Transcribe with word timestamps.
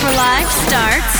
for 0.00 0.06
Live 0.06 0.50
starts. 0.50 1.19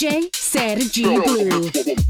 DJ 0.00 0.30
Sergi 0.32 1.02
Blue. 1.02 2.09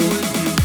Electronic 0.00 0.59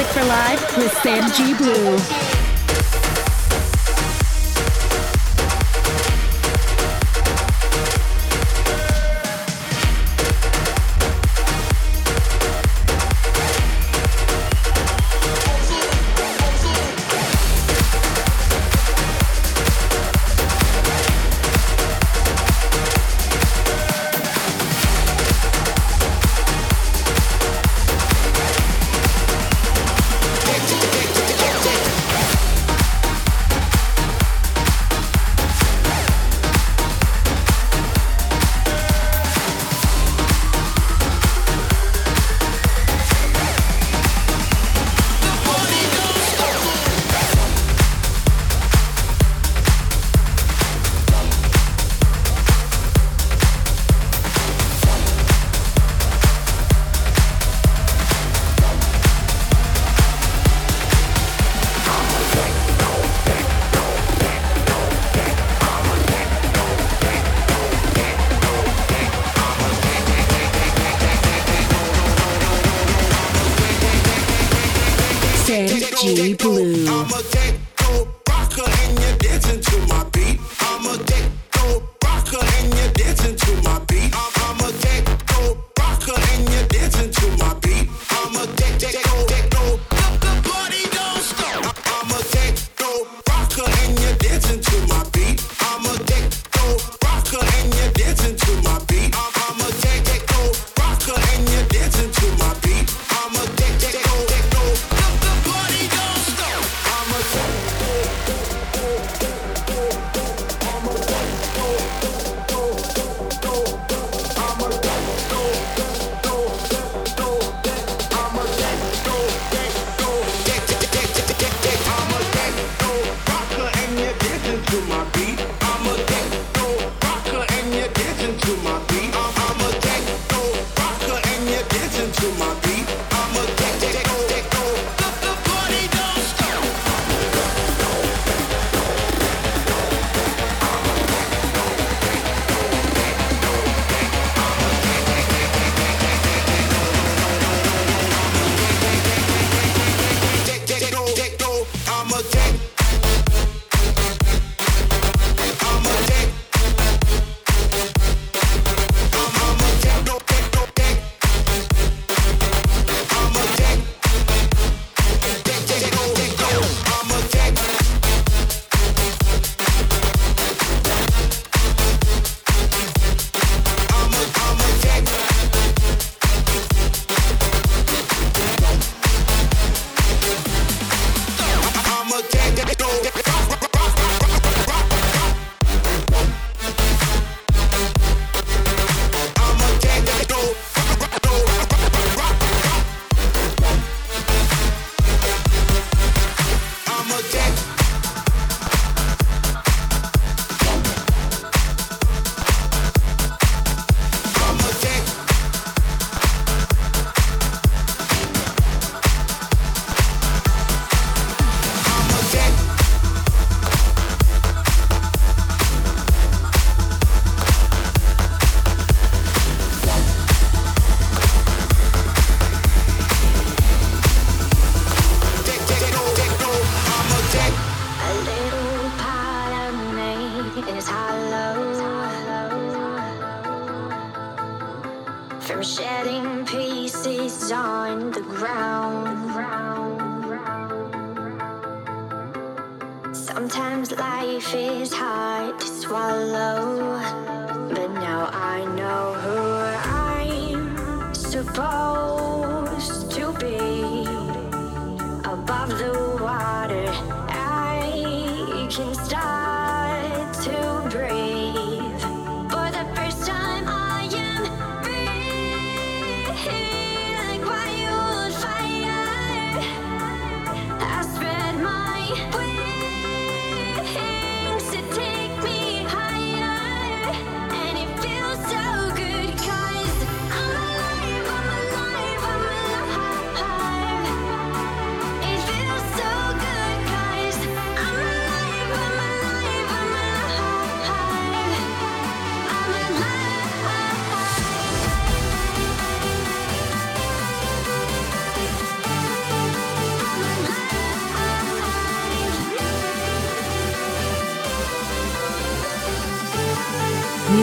Music 0.00 0.14
for 0.14 0.24
Live 0.24 0.76
with 0.78 0.92
Sergi 1.02 1.52
Blue. 1.52 2.39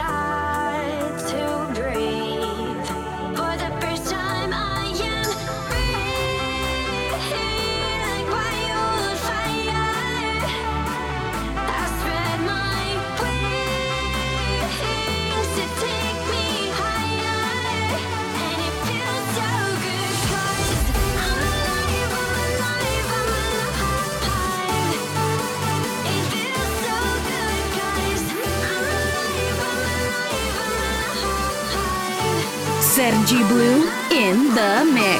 star. 0.00 0.49
Blue 33.30 33.88
in 34.10 34.52
the 34.56 34.90
mix. 34.92 35.19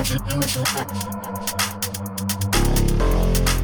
Put 0.00 0.08
your 0.08 0.18
do 0.18 0.40
it 0.40 0.48
to 0.48 1.59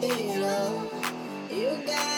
you 0.00 0.40
know, 0.40 0.90
you 1.50 1.82
got. 1.84 2.17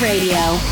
Radio. 0.00 0.69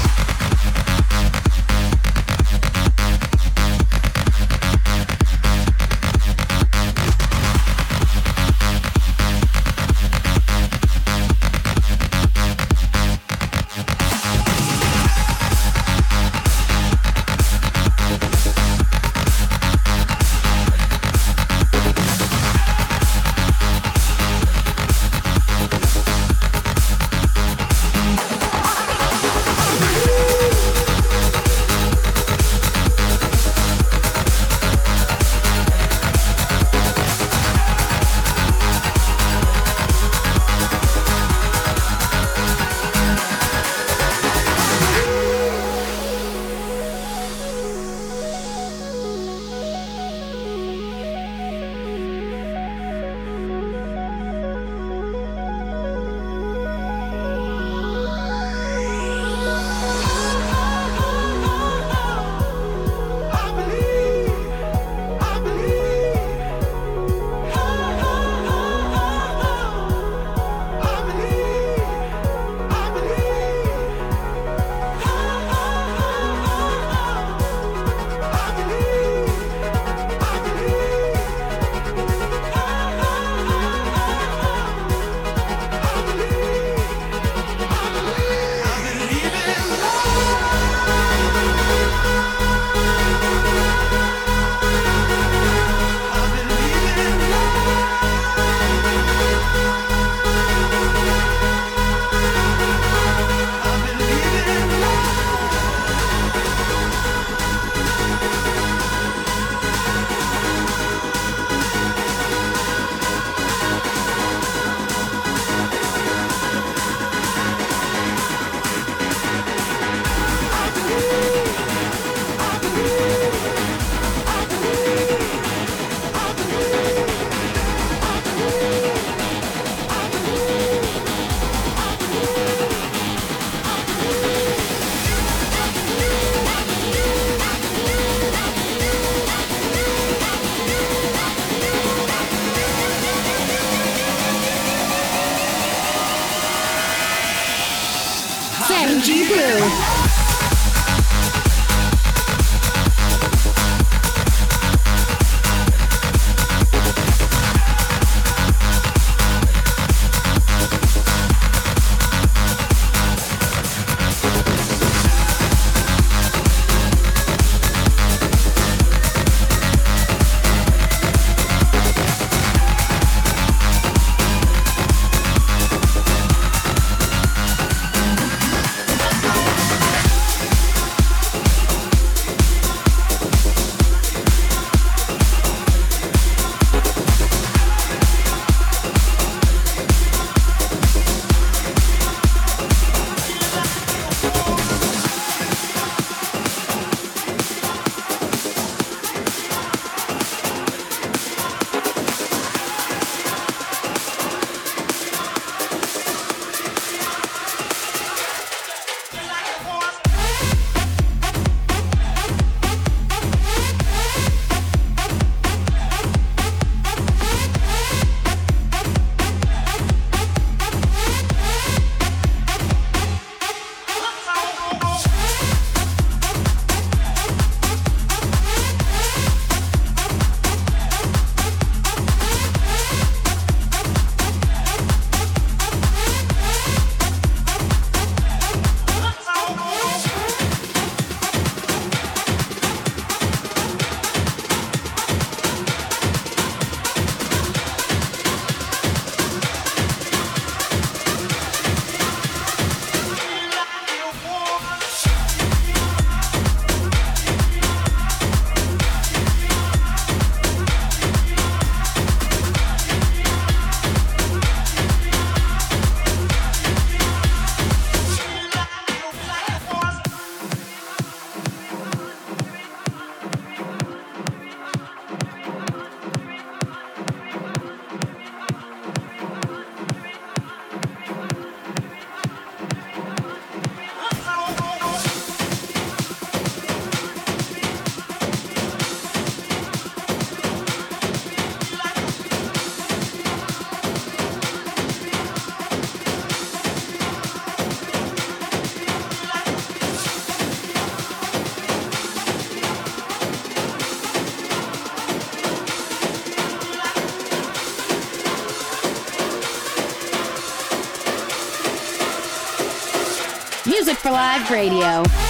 Radio. 314.51 315.28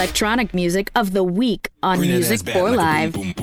Electronic 0.00 0.54
music 0.54 0.90
of 0.94 1.12
the 1.12 1.22
week 1.22 1.68
on 1.82 1.98
Bring 1.98 2.08
Music 2.08 2.48
for 2.48 2.70
Life. 2.70 3.12
boom, 3.12 3.32
boom. 3.32 3.39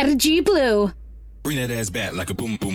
Sergi 0.00 0.40
Blue. 0.40 0.92
Bring 1.42 1.58
that 1.58 1.70
ass 1.70 1.90
back 1.90 2.14
like 2.14 2.30
a 2.30 2.34
boom 2.34 2.56
boom. 2.56 2.69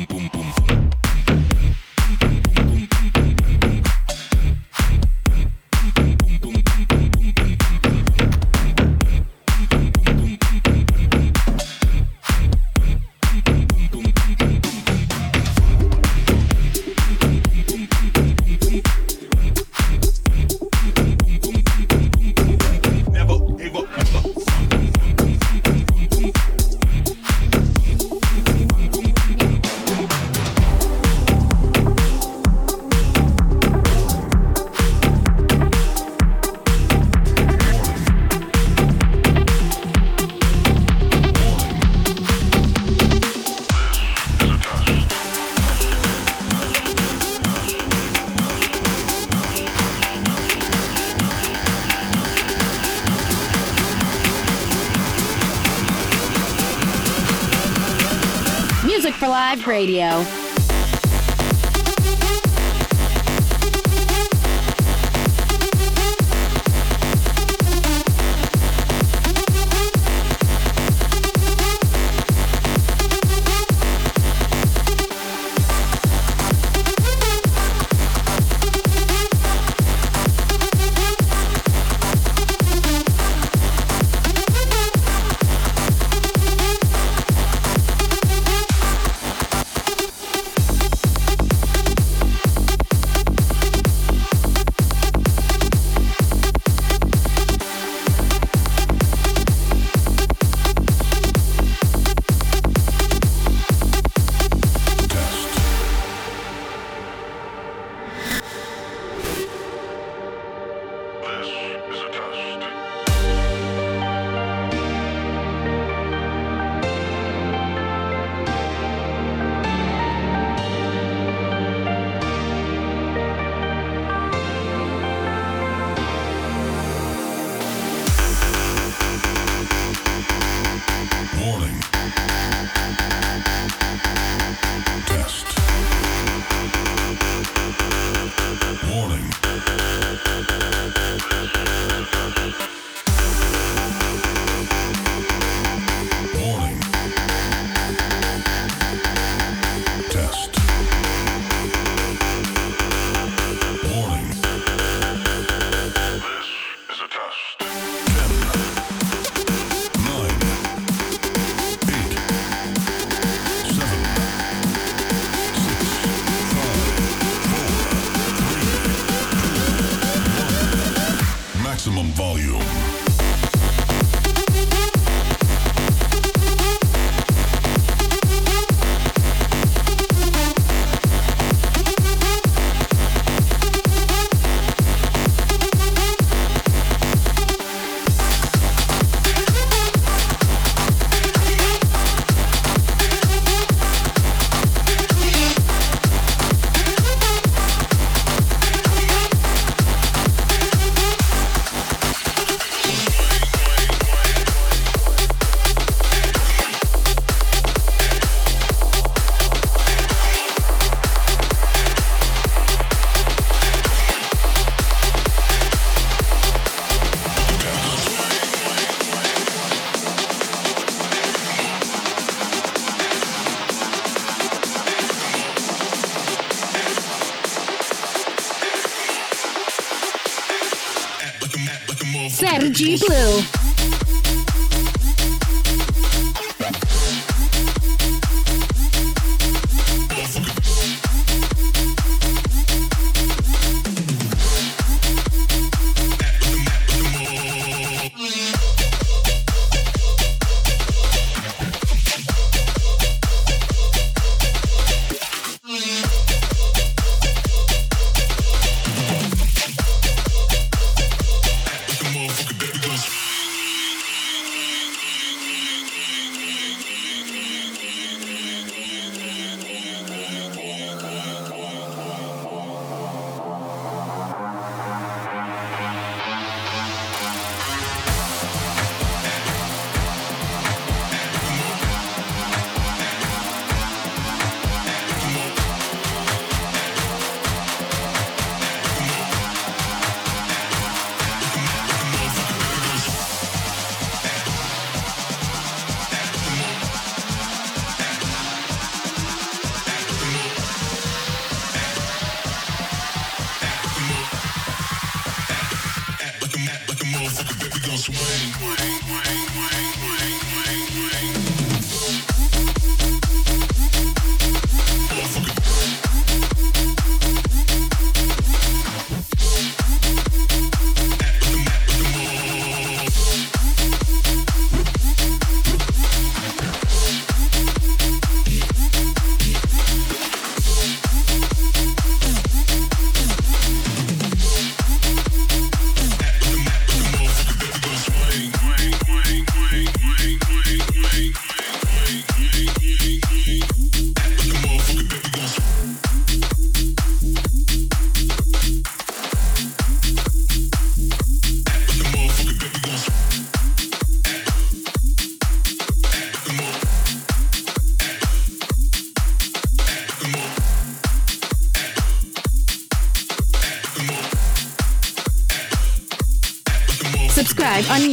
Radio. 59.86 60.45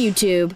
YouTube. 0.03 0.53